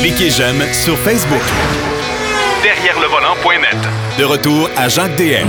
[0.00, 1.42] Cliquez j'aime sur Facebook.
[2.62, 3.76] Derrière le volant.net.
[4.18, 5.48] De retour à Jacques DM.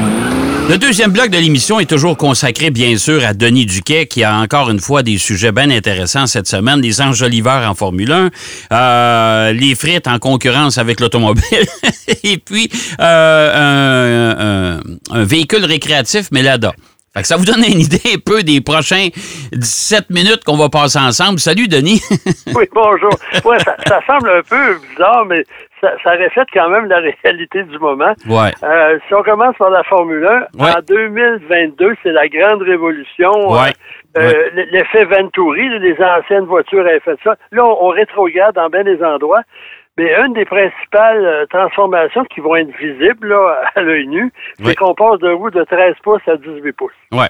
[0.70, 4.36] Le deuxième bloc de l'émission est toujours consacré, bien sûr, à Denis Duquet, qui a
[4.36, 6.80] encore une fois des sujets bien intéressants cette semaine.
[6.82, 8.30] Les enjoliveurs en Formule 1,
[8.72, 11.66] euh, les frites en concurrence avec l'automobile,
[12.24, 12.70] et puis
[13.02, 14.80] euh, un,
[15.14, 16.74] un, véhicule récréatif, mais là-dedans.
[17.14, 19.10] Fait que ça vous donne une idée un peu des prochains
[19.52, 21.40] 17 minutes qu'on va passer ensemble.
[21.40, 22.00] Salut, Denis.
[22.56, 23.12] oui, bonjour.
[23.44, 25.44] Ouais, ça, ça, semble un peu bizarre, mais
[25.82, 28.14] ça, ça, reflète quand même la réalité du moment.
[28.30, 28.52] Ouais.
[28.64, 30.26] Euh, si on commence par la Formule
[30.58, 33.32] 1, en 2022, c'est la grande révolution.
[33.52, 33.74] Ouais.
[34.16, 37.36] Euh, L'effet Venturi, les anciennes voitures avaient fait ça.
[37.52, 39.42] Là, on, on rétrograde dans bien des endroits.
[39.98, 44.66] Mais une des principales euh, transformations qui vont être visibles là, à l'œil nu, c'est
[44.68, 44.76] Oui.
[44.76, 46.94] qu'on passe de roues de 13 pouces à 18 pouces.
[47.12, 47.28] Ouais.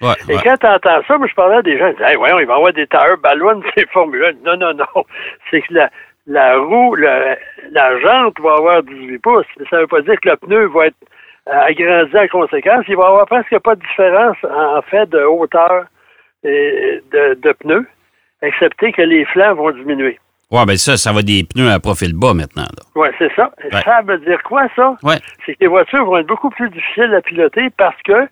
[0.00, 0.14] Ouais.
[0.28, 0.40] Et ouais.
[0.42, 2.46] quand tu entends ça, moi, je parlais à des gens, ils disaient, hey, voyons, il
[2.46, 4.32] va y avoir des tailleurs ballons, c'est Formule 1.
[4.44, 5.04] Non, non, non.
[5.50, 5.90] C'est que la,
[6.26, 7.36] la roue, la,
[7.72, 9.46] la jante va avoir 18 pouces.
[9.58, 10.96] Mais ça veut pas dire que le pneu va être
[11.48, 12.84] euh, agrandi en conséquence.
[12.88, 15.84] Il va y avoir presque pas de différence, en fait, de hauteur
[16.44, 17.86] et de, de pneus,
[18.42, 20.18] excepté que les flancs vont diminuer.
[20.50, 22.66] Ouais, ben ça, ça va des pneus à profil bas maintenant.
[22.96, 23.50] Oui, c'est ça.
[23.72, 23.82] Ouais.
[23.84, 24.96] Ça veut dire quoi, ça?
[25.02, 25.16] Ouais.
[25.44, 28.26] C'est que les voitures vont être beaucoup plus difficiles à piloter parce que,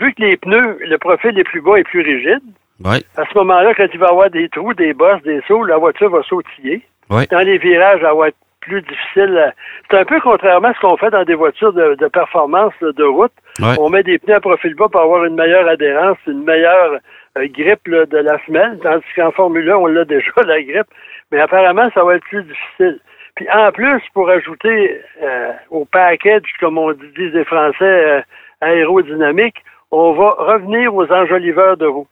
[0.00, 2.42] vu que les pneus, le profil est plus bas et plus rigide,
[2.84, 2.98] Ouais.
[3.16, 5.76] à ce moment-là, quand il va y avoir des trous, des bosses, des sauts, la
[5.76, 6.82] voiture va sautiller.
[7.08, 7.26] Ouais.
[7.30, 9.38] Dans les virages, elle va être plus difficile.
[9.38, 9.52] à-
[9.90, 13.04] C'est un peu contrairement à ce qu'on fait dans des voitures de, de performance de
[13.04, 13.30] route.
[13.60, 13.76] Ouais.
[13.78, 16.98] On met des pneus à profil bas pour avoir une meilleure adhérence, une meilleure
[17.36, 20.86] grippe là, de la semelle, tandis qu'en Formule 1, on l'a déjà, la grippe.
[21.32, 23.00] Mais apparemment, ça va être plus difficile.
[23.34, 28.20] Puis en plus, pour ajouter euh, au package, comme on dit, disent les Français, euh,
[28.60, 29.56] aérodynamique,
[29.90, 32.06] on va revenir aux enjoliveurs de roues.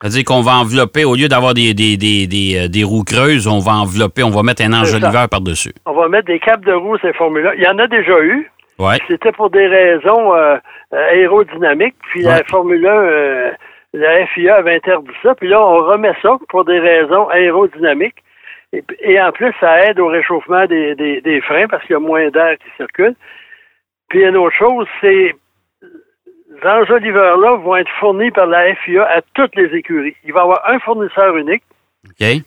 [0.00, 3.46] C'est-à-dire qu'on va envelopper, au lieu d'avoir des, des, des, des, euh, des roues creuses,
[3.46, 5.72] on va envelopper, on va mettre un enjoliveur par-dessus.
[5.86, 7.54] On va mettre des capes de roues, ces formules-là.
[7.56, 8.50] Il y en a déjà eu.
[8.78, 8.98] Ouais.
[9.08, 10.58] C'était pour des raisons euh,
[10.92, 11.96] aérodynamiques.
[12.10, 12.44] Puis la.
[12.44, 13.50] Formule 1, euh,
[13.96, 15.34] la FIA avait interdit ça.
[15.34, 18.22] Puis là, on remet ça pour des raisons aérodynamiques.
[18.72, 21.96] Et, et en plus, ça aide au réchauffement des, des, des freins parce qu'il y
[21.96, 23.14] a moins d'air qui circule.
[24.08, 25.34] Puis une autre chose, c'est
[26.62, 30.16] ces enjoliveurs-là vont être fournis par la FIA à toutes les écuries.
[30.24, 31.62] Il va y avoir un fournisseur unique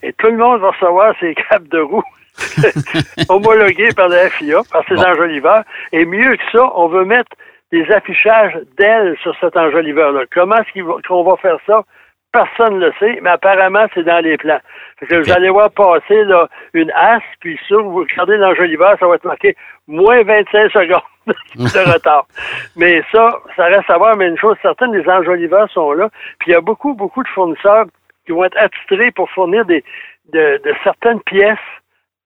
[0.02, 2.02] et tout le monde va recevoir ses capes de roue
[3.28, 5.02] homologuées par la FIA, par ces Bon.
[5.04, 5.62] enjoliveurs.
[5.92, 7.30] Et mieux que ça, on veut mettre
[7.72, 10.22] des affichages d'ailes sur cet enjoliveur-là.
[10.32, 11.84] Comment est-ce qu'on va faire ça?
[12.32, 14.60] Personne ne le sait, mais apparemment, c'est dans les plans.
[14.98, 19.06] Fait que vous allez voir passer là, une hasse, puis sur, vous regardez l'enjoliveur, ça
[19.06, 19.56] va être marqué
[19.88, 21.02] moins 25 secondes
[21.56, 22.26] de retard.
[22.76, 26.08] Mais ça, ça reste à voir, mais une chose certaine, les enjoliveurs sont là.
[26.38, 27.86] Puis il y a beaucoup, beaucoup de fournisseurs
[28.24, 29.84] qui vont être attitrés pour fournir des,
[30.32, 31.58] de, de certaines pièces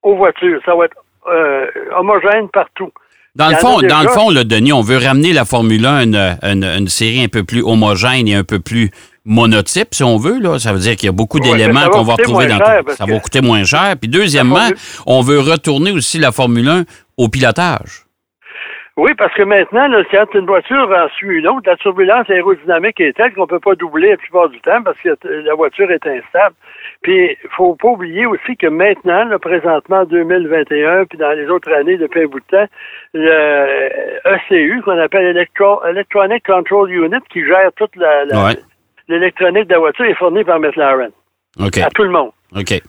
[0.03, 0.61] aux voitures.
[0.65, 0.97] Ça va être
[1.27, 1.67] euh,
[1.97, 2.93] homogène partout.
[3.37, 6.03] Dans le fond, dans le fond, là, Denis, on veut ramener la Formule 1 à
[6.05, 8.91] une, une, une série un peu plus homogène et un peu plus
[9.25, 10.39] monotype, si on veut.
[10.39, 10.59] Là.
[10.59, 12.93] Ça veut dire qu'il y a beaucoup Ouais, d'éléments qu'on va retrouver dans cher tout.
[12.93, 13.97] Ça va coûter moins cher.
[14.01, 14.69] Puis deuxièmement,
[15.07, 16.85] on veut retourner aussi la Formule 1
[17.17, 18.05] au pilotage.
[18.97, 23.01] Oui, parce que maintenant, là, quand une voiture en suit une autre, la turbulence aérodynamique
[23.01, 25.55] est telle qu'on ne peut pas doubler la plupart du temps parce que euh, la
[25.57, 26.55] voiture est instable.
[27.05, 31.47] Puis, il faut pas oublier aussi que maintenant, là, présentement, en 2021, puis dans les
[31.49, 32.67] autres années depuis un bout de temps,
[33.13, 33.91] le
[34.25, 38.57] ECU, qu'on appelle Electro- Electronic Control Unit, qui gère toute la, Ouais.
[39.09, 41.11] l'électronique de la voiture, est fourni par McLaren,
[41.61, 41.77] OK.
[41.79, 42.31] à tout le monde.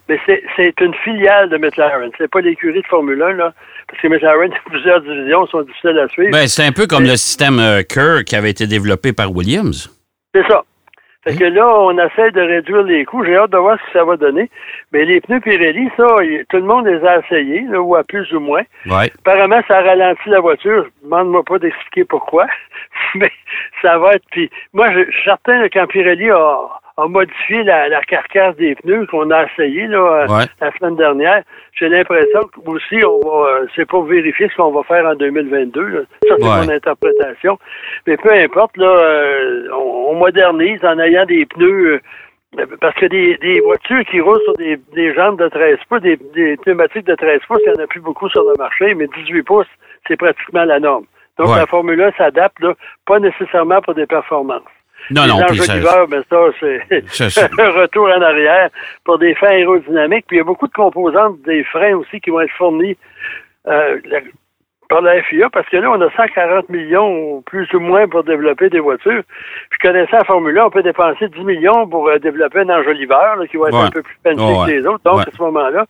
[0.07, 2.09] Mais c'est, une filiale de McLaren.
[2.17, 3.53] C'est pas l'écurie de Formule 1, là.
[3.89, 6.31] Parce que McLaren, plusieurs divisions, sont difficiles à suivre.
[6.31, 9.89] Ben, c'est un peu comme le système euh, Kerr qui avait été développé par Williams.
[10.33, 10.61] C'est ça.
[11.25, 13.25] Fait que là, on essaie de réduire les coûts.
[13.25, 14.47] J'ai hâte de voir ce que ça va donner.
[14.91, 16.05] Mais les pneus Pirelli, ça,
[16.49, 18.61] tout le monde les a essayés, là, ou à plus ou moins.
[18.85, 19.11] Ouais.
[19.19, 20.85] Apparemment, ça ralentit la voiture.
[21.03, 22.45] Demande-moi pas d'expliquer pourquoi.
[23.15, 23.31] Mais
[23.81, 24.25] ça va être.
[24.29, 29.05] Puis moi, je suis certain quand Pirelli a, a modifié la, la carcasse des pneus
[29.07, 30.45] qu'on a essayé là, euh, Ouais.
[30.61, 34.71] la semaine dernière, j'ai l'impression que aussi on va euh, c'est pour vérifier ce qu'on
[34.71, 35.81] va faire en 2022.
[35.87, 35.99] là.
[36.27, 36.65] Ça, c'est Ouais.
[36.65, 37.59] mon interprétation.
[38.07, 41.99] Mais peu importe, là, euh, on, on modernise en ayant des pneus.
[42.79, 46.17] parce que des, des voitures qui roulent sur des, des jambes de 13 pouces, des,
[46.33, 49.07] des pneumatiques de 13 pouces, il n'y en a plus beaucoup sur le marché, mais
[49.07, 49.67] 18 pouces,
[50.07, 51.03] c'est pratiquement la norme.
[51.37, 51.57] Donc Ouais.
[51.57, 52.73] la Formule 1 s'adapte, là,
[53.05, 54.61] pas nécessairement pour des performances.
[55.11, 56.37] Non, les non, enjoliveurs, ben ça,
[57.29, 58.69] c'est un retour en arrière
[59.03, 60.25] pour des freins aérodynamiques.
[60.27, 62.97] Puis il y a beaucoup de composantes des freins aussi qui vont être fournis
[63.67, 63.99] euh,
[64.89, 68.69] par la FIA, parce que là, on a 140 millions, plus ou moins, pour développer
[68.69, 69.23] des voitures.
[69.71, 73.35] Puis connaissant la Formule 1, on peut dépenser 10 millions pour euh, développer un enjoliveur
[73.37, 73.85] là, qui va être Ouais.
[73.87, 75.03] un peu plus Ouais, que les autres.
[75.03, 75.23] Donc, ouais.
[75.27, 75.85] à ce moment-là,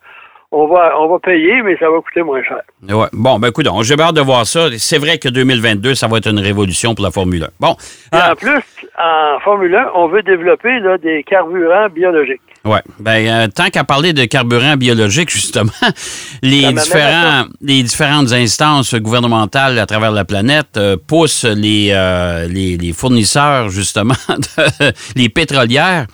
[0.52, 2.62] on va, on va payer, mais ça va coûter moins cher.
[2.88, 3.08] Ouais.
[3.14, 4.68] Bon, ben écoute, j'ai hâte de voir ça.
[4.78, 7.48] C'est vrai que 2022, ça va être une révolution pour la Formule 1.
[7.60, 7.76] Bon.
[8.14, 8.64] En euh, plus,
[8.98, 12.42] en Formule 1, on veut développer là, des carburants biologiques.
[12.64, 12.78] Oui.
[13.00, 15.72] Ben, euh, tant qu'à parler de carburants biologiques, justement,
[16.42, 21.88] les, différents, les différentes instances gouvernementales à travers la planète euh, poussent les,
[22.50, 24.16] les, les, fournisseurs, justement,
[25.16, 26.06] les pétrolières,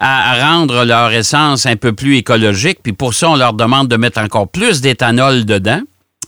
[0.00, 2.78] à, rendre leur essence un peu plus écologique.
[2.82, 5.80] Puis pour ça, on leur demande de mettre encore plus d'éthanol dedans.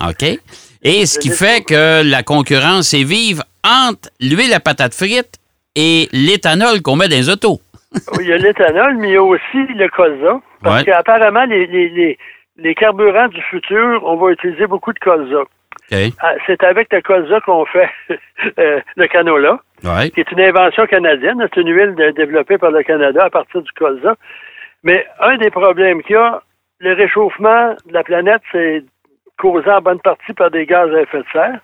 [0.07, 0.39] OK?
[0.85, 5.39] Et ce qui fait que la concurrence est vive entre l'huile à patate frite
[5.75, 7.61] et l'éthanol qu'on met dans les autos.
[8.17, 10.41] oui, il y a l'éthanol, mais il y a aussi le colza.
[10.63, 12.19] Parce qu'apparemment, les, les,
[12.57, 15.43] les, carburants du futur, on va utiliser beaucoup de colza.
[16.21, 17.91] Ah, c'est avec le colza qu'on fait
[18.59, 19.59] euh, le canola,
[20.11, 21.47] qui est une invention canadienne.
[21.53, 24.17] C'est une huile développée par le Canada à partir du colza.
[24.85, 26.43] Mais un des problèmes qu'il y a,
[26.81, 28.83] le réchauffement de la planète, c'est
[29.39, 31.61] causé en bonne partie par des gaz à effet de serre.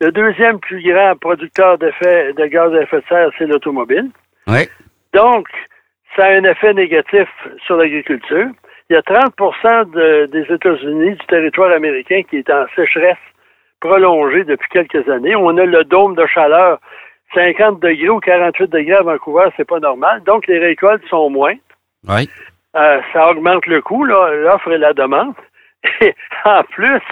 [0.00, 4.10] Le deuxième plus grand producteur d'effet de gaz à effet de serre, c'est l'automobile.
[5.14, 5.48] Donc,
[6.16, 7.28] ça a un effet négatif
[7.66, 8.48] sur l'agriculture.
[8.90, 13.18] Il y a 30% des États-Unis, du territoire américain, qui est en sécheresse
[13.80, 15.36] prolongée depuis quelques années.
[15.36, 16.78] On a le dôme de chaleur
[17.34, 20.22] 50 degrés ou 48 degrés à Vancouver, c'est pas normal.
[20.24, 21.54] Donc, les récoltes sont moins.
[22.08, 22.28] Oui.
[22.76, 25.34] Euh, ça augmente le coût, l'offre et la demande.
[26.00, 26.14] Et
[26.44, 27.02] en plus,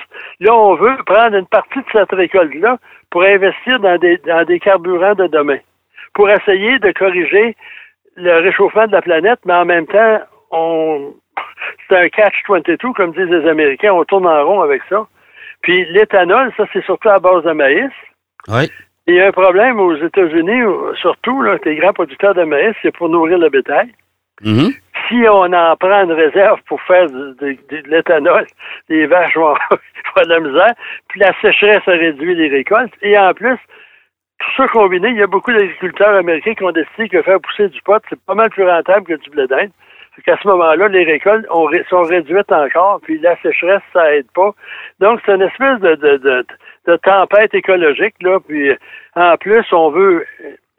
[0.40, 2.78] là, on veut prendre une partie de cette récolte-là
[3.10, 5.58] pour investir dans des, dans des carburants de demain,
[6.14, 7.56] pour essayer de corriger
[8.16, 10.20] le réchauffement de la planète, mais en même temps,
[10.50, 11.14] on
[11.88, 15.06] c'est un catch-22, comme disent les Américains, on tourne en rond avec ça.
[15.66, 17.90] Puis l'éthanol, ça, c'est surtout à base de maïs.
[18.46, 18.70] Oui.
[19.08, 20.62] Il y a un problème aux États-Unis,
[21.00, 23.92] surtout, là, les grands producteurs de maïs, c'est pour nourrir le bétail.
[24.44, 24.76] Mm-hmm.
[25.08, 27.56] Si on en prend une réserve pour faire de,
[27.88, 28.46] l'éthanol,
[28.88, 30.74] les vaches vont avoir de la misère,
[31.08, 32.94] puis la sécheresse a réduit les récoltes.
[33.02, 33.58] Et en plus,
[34.38, 37.70] tout ça combiné, il y a beaucoup d'agriculteurs américains qui ont décidé que faire pousser
[37.70, 39.72] du pot, c'est pas mal plus rentable que du blé d'Inde.
[40.22, 41.46] Qu'à ce moment-là, les récoltes
[41.90, 44.52] sont réduites encore, puis la sécheresse, ça aide pas.
[45.00, 46.46] Donc, c'est une espèce de, de,
[46.86, 48.72] de, tempête écologique, là, puis
[49.14, 50.24] en plus, on veut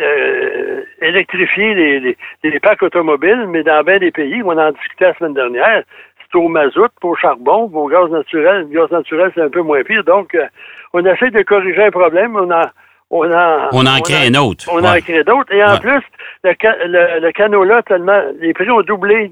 [0.01, 5.13] euh, électrifier les, les, parcs automobiles, mais dans bien des pays, on en discutait la
[5.15, 5.83] semaine dernière,
[6.19, 8.67] c'est au mazout, au charbon, au gaz naturel.
[8.69, 10.03] Le gaz naturel, c'est un peu moins pire.
[10.03, 10.45] Donc, euh,
[10.93, 12.65] on essaie de corriger un problème, on en
[13.09, 14.65] on, en, on en crée un autre.
[14.71, 15.53] On en crée d'autres.
[15.53, 16.01] Et en plus,
[16.47, 19.31] le, le, le canola, tellement, les prix ont doublé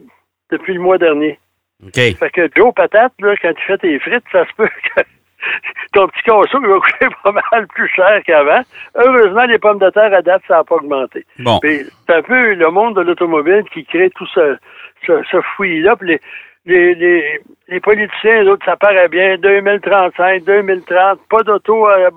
[0.51, 1.39] depuis le mois dernier.
[1.83, 1.93] OK.
[1.93, 5.01] Fait que Joe Patate, là, quand tu fais tes frites, ça se peut que
[5.93, 8.61] ton petit il va coûter pas mal plus cher qu'avant.
[8.95, 11.25] Heureusement, les pommes de terre à date, ça n'a pas augmenté.
[11.39, 11.59] Bon.
[11.61, 14.57] C'est un peu le monde de l'automobile qui crée tout ce,
[15.05, 15.95] ce, ce fouillis-là.
[16.01, 16.19] Les,
[16.65, 21.87] les, les, les, politiciens, les autres, ça paraît bien, 2035, 2030, pas d'auto.
[21.87, 22.09] Euh,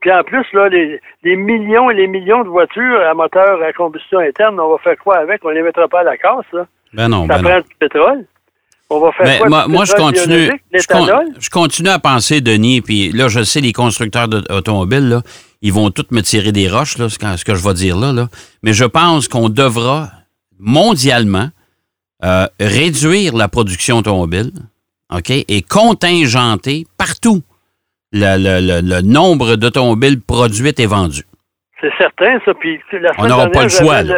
[0.00, 3.72] puis en plus, là, les, les, millions et les millions de voitures à moteur à
[3.72, 5.44] combustion interne, on va faire quoi avec?
[5.44, 6.66] On les mettra pas à la casse, là.
[6.92, 8.24] Ben non, ça ben prend du pétrole.
[8.90, 13.28] On va faire quoi, moi, moi je continue, je, continue à penser, Denis, puis là,
[13.28, 15.22] je sais, les constructeurs d'automobiles, là,
[15.60, 18.28] ils vont tous me tirer des roches, là, ce que je vais dire là, là.
[18.62, 20.08] Mais je pense qu'on devra,
[20.58, 21.50] mondialement,
[22.24, 24.52] euh, réduire la production automobile,
[25.10, 27.42] OK, et contingenter partout
[28.12, 31.24] le, nombre d'automobiles produites et vendues.
[31.80, 32.54] C'est certain, ça.
[32.54, 34.02] Puis la On n'aura pas le choix.
[34.02, 34.16] Le,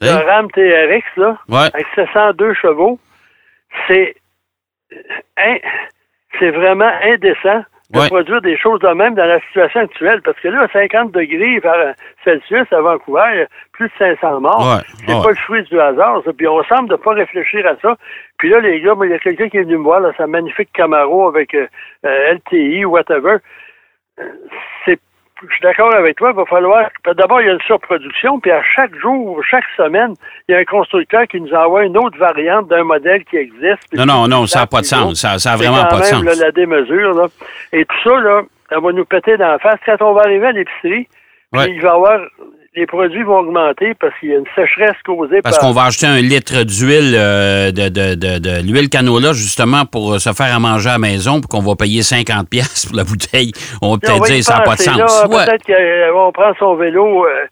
[0.00, 1.38] le, RAM TRX, là,
[1.72, 2.98] avec 702 chevaux,
[3.86, 4.16] c'est
[6.38, 10.20] c'est vraiment indécent de produire des choses de même dans la situation actuelle.
[10.22, 11.60] Parce que là, à 50 degrés
[12.24, 14.80] Celsius à Vancouver, plus de 500 morts.
[14.98, 16.22] c'est pas le fruit du hasard.
[16.24, 16.32] Ça.
[16.32, 17.96] Puis on semble de pas réfléchir à ça.
[18.38, 20.26] Puis là, les gars, il y a quelqu'un qui est venu me voir, là, sa
[20.26, 21.66] magnifique Camaro avec euh,
[22.04, 23.38] euh, LTI ou whatever.
[24.20, 24.24] Euh,
[24.84, 25.00] c'est
[25.42, 26.88] je suis d'accord avec toi, il va falloir.
[27.16, 30.14] D'abord, il y a une surproduction, puis à chaque jour, chaque semaine,
[30.48, 33.92] il y a un constructeur qui nous envoie une autre variante d'un modèle qui existe.
[33.94, 35.20] Non, non, non, ça n'a pas de sens.
[35.20, 36.24] Ça n'a vraiment pas de sens.
[36.24, 37.26] Là, la démesure, là.
[37.72, 39.78] Et tout ça, là, ça va nous péter dans la face.
[39.86, 41.08] Quand on va arriver à l'épicerie,
[41.52, 42.20] il va y avoir
[42.78, 46.06] les produits vont augmenter parce qu'il y a une sécheresse causée parce qu'on va acheter
[46.06, 50.58] un litre d'huile euh, de, de, de, de l'huile canola justement pour se faire à
[50.58, 53.52] manger à la maison puis qu'on va payer 50 pièces pour la bouteille.
[53.82, 54.96] On va peut-être dire ça n'a pas de sens.
[55.28, 57.26] Peut-être qu'on prend son vélo.
[57.26, 57.46] Euh,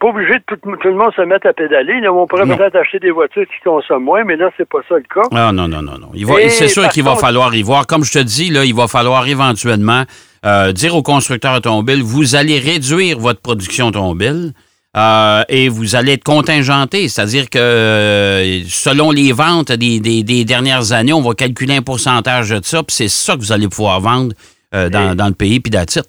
[0.00, 2.00] pas obligé de tout, le monde se mettre à pédaler.
[2.00, 4.96] Là, on pourrait peut-être acheter des voitures qui consomment moins, mais là, c'est pas ça
[4.96, 5.28] le cas.
[5.32, 6.10] Ah, non, non, non, non.
[6.48, 7.86] C'est sûr qu'il va falloir y voir.
[7.86, 10.02] Comme je te dis, là, il va falloir éventuellement
[10.44, 14.52] euh, dire aux constructeurs automobiles, vous allez réduire votre production automobile
[14.94, 21.14] Euh, et vous allez être contingenté, c'est-à-dire que euh, selon les ventes des, dernières années,
[21.14, 24.34] on va calculer un pourcentage de ça, puis c'est ça que vous allez pouvoir vendre
[24.74, 26.04] euh, dans, le pays, puis d'attitude.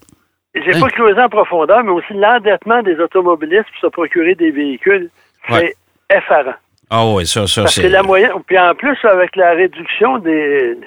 [0.54, 5.10] J'ai pas creusé en profondeur, mais aussi l'endettement des automobilistes pour se procurer des véhicules,
[5.50, 5.76] c'est
[6.14, 6.56] effarant.
[6.90, 7.88] Ah oui, ça, ça, c'est...
[7.88, 8.32] la moyenne.
[8.46, 10.78] Puis en plus, avec la réduction des,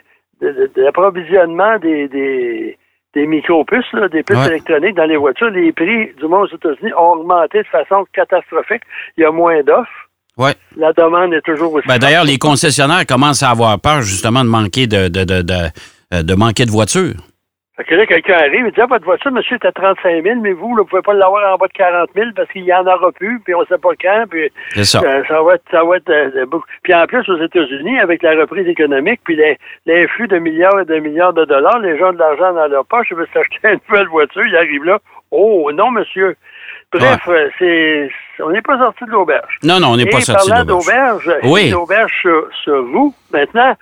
[0.43, 2.79] de, l'approvisionnement des, des,
[3.17, 7.13] des micro-puces, des puces électroniques dans les voitures, les prix du monde aux États-Unis ont
[7.15, 8.83] augmenté de façon catastrophique.
[9.17, 9.89] Il y a moins d'offres.
[10.37, 10.53] Ouais.
[10.77, 11.89] La demande est toujours aussi.
[11.89, 15.55] Ben, D'ailleurs, les concessionnaires commencent à avoir peur justement de manquer de, de, de, de,
[16.13, 17.15] euh, de manquer de voitures.
[17.77, 20.41] Fait que là, quelqu'un arrive et dit, ah, votre voiture, monsieur, est à 35 000,
[20.41, 22.73] mais vous, vous ne pouvez pas l'avoir en bas de 40 000 parce qu'il n'y
[22.73, 24.51] en aura plus, puis on ne sait pas quand, puis
[24.83, 25.03] ça.
[25.03, 25.43] Euh, ça.
[25.43, 26.65] va être, ça va être euh, beaucoup.
[26.83, 29.39] Puis en plus, aux États-Unis, avec la reprise économique, puis
[29.85, 32.87] l'influx de milliards et de milliards de dollars, les gens ont de l'argent dans leur
[32.87, 34.99] poche, ils veulent s'acheter une nouvelle voiture, ils arrivent là,
[35.31, 36.35] oh, non, monsieur.
[36.93, 38.11] Bref, euh, c'est,
[38.43, 39.59] on n'est pas sorti de l'auberge.
[39.63, 41.31] Non, non, on n'est pas sorti de l'auberge.
[41.43, 41.69] Oui.
[41.71, 43.15] L'auberge sur, sur vous.
[43.33, 43.77] Maintenant,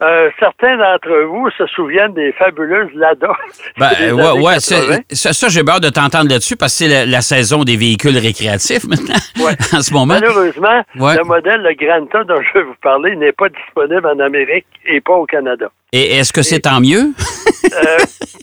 [0.00, 3.32] euh, certains d'entre vous se souviennent des fabuleuses Lada.
[3.78, 4.76] Ben, ouais, ouais ça,
[5.10, 9.18] ça j'ai peur de t'entendre là-dessus parce que c'est la, saison des véhicules récréatifs maintenant,
[9.76, 10.14] en ce moment.
[10.20, 14.66] Malheureusement, le modèle, le Granta dont je vais vous parler, n'est pas disponible en Amérique
[14.86, 15.68] et pas au Canada.
[15.92, 17.00] Et est-ce que c'est tant mieux?
[17.64, 17.96] euh,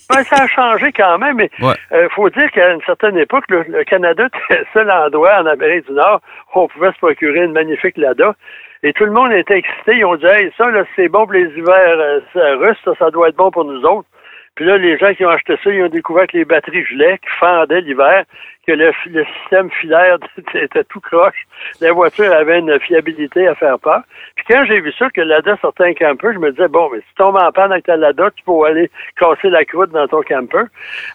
[0.10, 3.46] ben, ça a changé quand même, mais il euh, faut dire qu'à une certaine époque,
[3.50, 6.22] le, Canada était le seul endroit en Amérique du Nord
[6.54, 8.36] où on pouvait se procurer une magnifique Lada.
[8.84, 9.98] Et tout le monde était excité.
[9.98, 13.12] Ils ont dit, hey, ça, là, c'est bon pour les hivers euh, russes, ça, ça
[13.12, 14.08] doit être bon pour nous autres.
[14.56, 17.18] Puis là, les gens qui ont acheté ça, ils ont découvert que les batteries gelaient,
[17.18, 18.24] qui fendaient l'hiver,
[18.66, 18.94] que le,
[19.42, 20.18] système filaire
[20.54, 21.46] était tout croche.
[21.82, 24.02] La voiture avait une fiabilité à faire peur.
[24.36, 27.00] Puis quand j'ai vu ça, que l'ADA sortait un camper, je me disais, bon, mais
[27.00, 28.90] si tu tombes en panne avec ta LADA, tu peux aller
[29.20, 30.64] casser la croûte dans ton camper.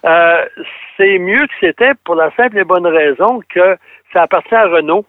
[0.04, 0.44] Euh,
[0.98, 3.76] c'est mieux que c'était pour la simple et bonne raison que
[4.12, 5.06] ça appartient à Renault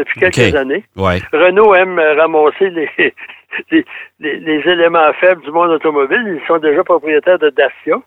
[0.00, 0.84] depuis quelques années.
[1.32, 2.70] Renault aime ramasser
[3.70, 3.84] les,
[4.20, 6.40] les, éléments faibles du monde automobile.
[6.40, 8.00] Ils sont déjà propriétaires de Dacia.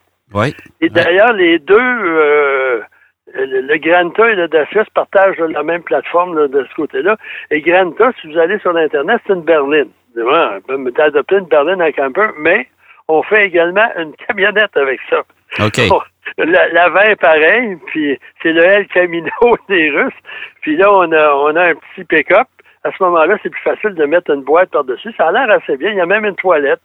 [0.82, 2.82] Et d'ailleurs, les deux, euh,
[3.36, 7.18] le Granta et le Dacia se partagent la même plateforme de ce côté-là.
[7.52, 9.90] Et Granta, si vous allez sur l'Internet, c'est une berline.
[10.18, 12.68] On peut adopter une berline en camper, mais
[13.08, 15.24] on fait également une camionnette avec ça.
[15.60, 15.82] OK.
[16.38, 19.30] L'avant est pareil, puis c'est le El Camino
[19.70, 20.14] des Russes.
[20.62, 22.48] Puis là, on a, on a un petit pick-up.
[22.84, 25.14] À ce moment-là, c'est plus facile de mettre une boîte par-dessus.
[25.16, 25.92] Ça a l'air assez bien.
[25.92, 26.82] Il y a même une toilette.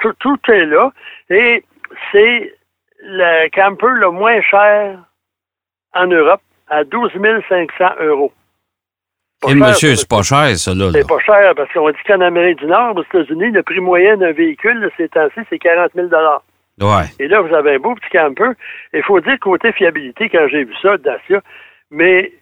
[0.00, 0.92] tout, tout est là.
[1.28, 1.64] Et
[2.12, 2.54] c'est
[3.02, 4.98] le camper le moins cher
[5.92, 7.10] en Europe à 12
[7.48, 7.68] 500
[8.00, 8.32] euros.
[9.46, 10.90] Et eh, monsieur, c'est pas cher, ça, là.
[10.92, 14.16] C'est pas cher, parce qu'on dit qu'en Amérique du Nord, aux États-Unis, le prix moyen
[14.16, 16.08] d'un véhicule, ces temps-ci, c'est 40 000
[16.80, 17.04] Ouais.
[17.18, 18.50] Et là, vous avez un beau petit camper.
[18.92, 21.40] Il faut dire, côté fiabilité, quand j'ai vu ça, Dacia,
[21.90, 22.32] mais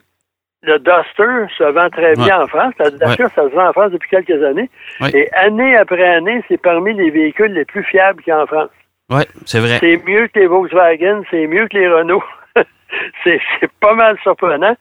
[0.63, 2.75] le Duster se vend très bien en France.
[2.79, 4.71] La Dacia, ça se vend en France depuis quelques années.
[5.13, 8.47] Et année après année, c'est parmi les véhicules les plus fiables qu'il y a en
[8.47, 8.71] France.
[9.11, 9.79] Oui, c'est vrai.
[9.81, 12.25] C'est mieux que les Volkswagen, c'est mieux que les Renault.
[13.25, 13.41] c'est
[13.81, 14.77] pas mal surprenant.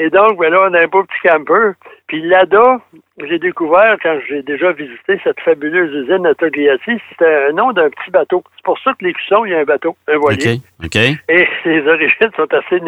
[0.00, 1.72] Et donc, ben là, on a un beau petit camper.
[2.06, 2.80] Puis là-bas,
[3.28, 7.90] j'ai découvert, quand j'ai déjà visité cette fabuleuse usine à Togliatti, c'était un nom d'un
[7.90, 8.42] petit bateau.
[8.56, 10.62] C'est pour ça que les cuissons, il y a un bateau, un voilier.
[10.82, 10.96] OK.
[10.96, 11.18] Et
[11.66, 12.80] les origines sont assez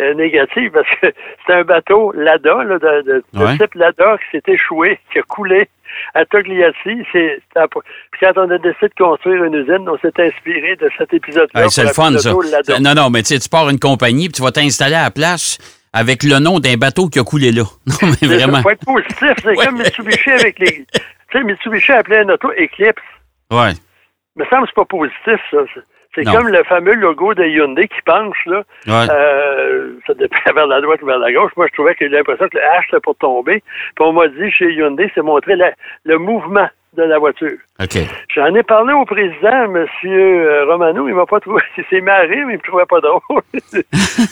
[0.00, 1.06] euh, négatives parce que
[1.46, 3.24] c'est un bateau Lada, là, de,
[3.56, 5.66] type Lada, qui s'est échoué, qui a coulé
[6.14, 7.06] à Togliatti.
[7.10, 11.14] C'est, puis quand on a décidé de construire une usine, on s'est inspiré de cet
[11.14, 11.70] épisode-là.
[11.70, 12.34] c'est le fun, ça.
[12.80, 15.10] Non, non, mais tu sais, tu pars une compagnie, puis tu vas t'installer à la
[15.10, 15.58] place
[15.92, 17.64] avec le nom d'un bateau qui a coulé là.
[17.86, 18.56] Non, mais vraiment.
[18.58, 19.34] Ça faut être positif.
[19.42, 20.86] C'est comme Mitsubishi avec les.
[21.30, 23.02] Tu sais, Mitsubishi appelait un auto Eclipse.
[23.50, 23.72] Ouais.
[24.36, 25.82] Mais ça me semble que c'est pas positif, ça.
[26.14, 28.64] C'est comme le fameux logo de Hyundai qui penche, là.
[28.86, 29.06] Ouais.
[29.10, 31.52] Euh, ça dépend vers la droite ou vers la gauche.
[31.56, 33.62] Moi, je trouvais que j'ai l'impression que le H, c'était pour tomber.
[33.94, 35.54] Puis on m'a dit, chez Hyundai, c'est montrer
[36.04, 37.58] le mouvement de la voiture.
[38.34, 39.86] J'en ai parlé au président, M.
[40.04, 41.62] Euh, Romano, il m'a pas trouvé.
[41.78, 43.20] Il s'est marré, mais il me trouvait pas drôle.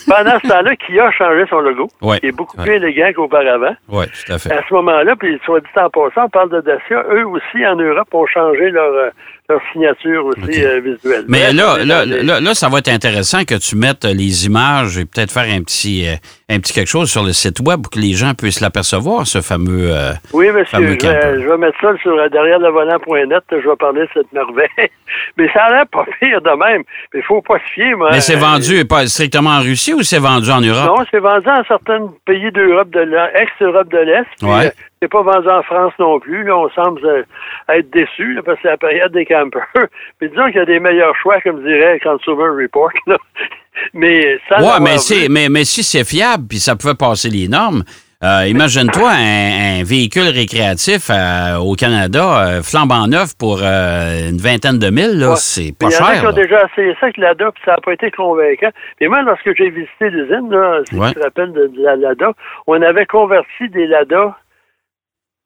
[0.07, 1.89] Pendant ce temps-là, qui a changé son logo.
[2.01, 2.19] Ouais.
[2.21, 3.75] Il est beaucoup plus élégant qu'auparavant.
[3.87, 4.53] Oui, tout à fait.
[4.53, 7.75] À ce moment-là, puis soit dit en passant, on parle de Dacia, eux aussi en
[7.75, 9.09] Europe ont changé leur, euh,
[9.49, 11.25] leur signature aussi euh, visuelle.
[11.27, 15.31] Mais là, là, là, ça va être intéressant que tu mettes les images et peut-être
[15.31, 16.05] faire un petit,
[16.49, 19.41] un petit quelque chose sur le site web pour que les gens puissent l'apercevoir, ce
[19.41, 19.91] fameux.
[20.33, 20.79] oui, monsieur.
[20.79, 24.69] Je vais, mettre ça sur, derrière le volant.net, je vais parler de cette merveille.
[25.37, 26.83] Mais ça a l'air pas pire de même.
[27.13, 28.09] Mais il faut pas se fier, moi.
[28.11, 30.97] Mais c'est vendu pas strictement en Russie ou c'est vendu en Europe?
[30.97, 33.01] Non, c'est vendu en certains pays d'Europe de
[33.35, 34.43] ex-Europe de l'Est.
[34.43, 34.67] Ouais.
[34.67, 34.69] Euh,
[35.01, 36.43] c'est pas vendu en France non plus.
[36.43, 37.23] Là, on semble euh,
[37.69, 39.67] être déçus là, parce que c'est la période des campers.
[40.21, 42.91] Mais disons qu'il y a des meilleurs choix, comme dirait Consumer Report.
[43.07, 43.17] Là.
[43.93, 44.59] Mais ça.
[44.59, 44.97] Ouais, mais,
[45.29, 47.83] mais, mais si c'est fiable, puis ça pouvait passer les normes.
[48.21, 54.35] Euh, imagine-toi un, un, véhicule récréatif euh, au Canada, euh, flambant neuf pour euh, une
[54.39, 55.35] vingtaine de mille, là, Ouais.
[55.37, 56.19] c'est pas Il y en a cher.
[56.19, 58.71] qui ont déjà essayé ça avec l'ADA, puis ça n'a pas été convaincant.
[58.99, 60.49] Et moi, lorsque j'ai visité l'usine,
[60.89, 61.07] si Ouais.
[61.07, 62.33] tu te rappelles de, de la LADA,
[62.67, 64.35] on avait converti des LADA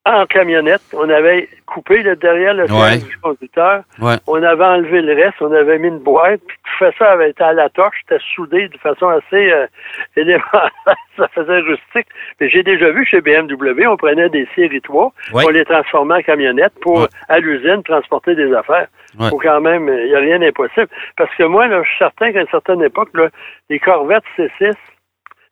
[0.06, 0.82] en camionnette.
[0.94, 2.98] On avait coupé le derrière le Ouais.
[3.00, 3.84] siège du conducteur.
[4.02, 4.16] Ouais.
[4.28, 5.42] On avait enlevé le reste.
[5.42, 6.42] On avait mis une boîte.
[6.46, 7.96] Puis tout fait ça avait été à la torche.
[8.02, 9.66] C'était soudé de façon assez euh,
[10.18, 10.72] élémentaire.
[11.18, 12.08] ça faisait rustique.
[12.42, 15.44] Mais j'ai déjà vu chez BMW, on prenait des séries 3, Ouais.
[15.48, 18.88] on les transformait en camionnette pour, à l'usine, transporter des affaires.
[19.20, 19.30] Ouais.
[19.30, 20.88] Faut quand même, il n'y a rien d'impossible.
[21.16, 23.30] Parce que moi, là, je suis certain qu'à une certaine époque, là,
[23.70, 24.74] les Corvettes C6,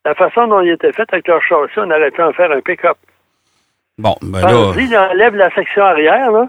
[0.04, 2.60] la façon dont ils étaient faits avec leur châssis, on aurait pu en faire un
[2.60, 2.96] pick-up.
[3.98, 4.46] Bon, ben là.
[4.48, 6.48] Pense-y, il enlève la section arrière, là.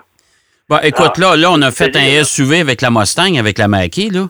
[0.69, 2.23] Bon, écoute, là, là, on a fait un bien.
[2.23, 4.27] SUV avec la Mustang, avec la Mackie, là.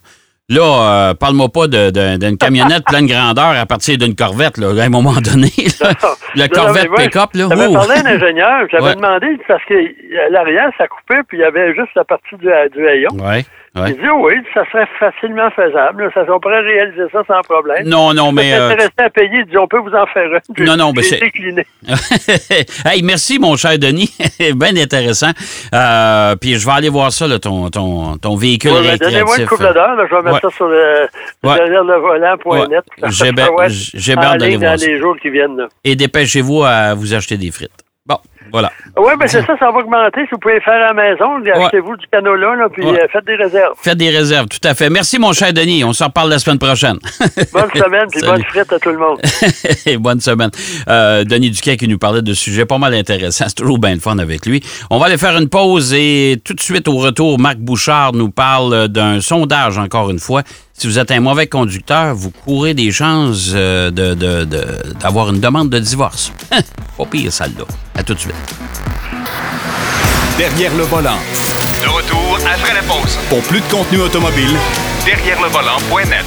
[0.50, 4.89] Là, euh, parle-moi pas d'une camionnette pleine grandeur à partir d'une Corvette, là, à un
[4.89, 5.48] moment donné.
[5.79, 5.91] là.
[6.36, 7.48] le Non, Corvette mais moi, pick-up, là.
[7.50, 8.96] J'avais parlé à un ingénieur, j'avais Ouais.
[8.96, 12.48] demandé, parce que euh, l'arrière, ça coupait, puis il y avait juste la partie du,
[12.75, 13.12] du haillon.
[13.13, 13.89] Ouais, ouais.
[13.92, 16.10] Il dit oui, ça serait facilement faisable.
[16.13, 17.88] Ça, on pourrait réaliser ça sans problème.
[17.88, 18.53] Non, non, mais.
[18.53, 20.63] Euh, intéressé à payer, dit on peut vous en faire un.
[20.63, 21.65] Non, non, mais J'ai c'est- décliné.
[22.86, 24.15] hey, merci, mon cher Denis.
[24.56, 25.32] Bien intéressant.
[25.74, 29.39] Euh, puis je vais aller voir ça, là, ton, ton, ton véhicule Ouais, ben, Donnez-moi
[29.39, 30.39] une couple d'heures, je vais mettre Ouais.
[30.42, 31.08] ça sur le,
[31.44, 32.84] derrière le volant.net.
[33.10, 33.32] J'ai
[33.94, 34.86] j'ai bien hâte d'aller voir dans ça.
[34.88, 35.58] les jours qui viennent.
[35.58, 35.68] Là.
[35.84, 37.83] Et dépêchez-vous à vous acheter des frites.
[38.53, 38.72] Voilà.
[38.98, 40.22] Oui, mais c'est ça, ça va augmenter.
[40.25, 41.25] Si vous pouvez le faire à la maison,
[41.65, 43.01] achetez-vous du canola, là, puis Ouais.
[43.01, 43.74] euh, faites des réserves.
[43.81, 44.91] Faites des réserves, tout à fait.
[44.91, 45.83] Merci, mon cher Denis.
[45.83, 47.00] On s'en reparle la semaine prochaine.
[47.51, 49.19] Bonne semaine, puis bonne frite à tout le monde.
[50.00, 50.51] Bonne semaine.
[50.88, 53.45] Euh, Denis Duquet qui nous parlait de sujets pas mal intéressants.
[53.48, 54.62] C'est toujours bien le fun avec lui.
[54.91, 58.29] On va aller faire une pause et tout de suite au retour, Marc Bouchard nous
[58.29, 60.43] parle d'un sondage, encore une fois.
[60.84, 65.30] Si vous êtes un mauvais conducteur, vous courez des chances euh, de- de- de- d'avoir
[65.30, 66.34] une demande de divorce.
[66.98, 67.63] pas pire, celle-là.
[67.96, 68.34] À tout de suite.
[70.38, 71.16] Derrière le volant.
[71.82, 73.18] De retour après la pause.
[73.30, 74.58] Pour plus de contenu automobile,
[75.06, 76.25] Derrière le volant.net.